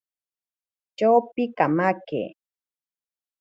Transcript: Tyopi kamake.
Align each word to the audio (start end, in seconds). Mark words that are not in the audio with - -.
Tyopi 0.97 1.43
kamake. 1.57 2.21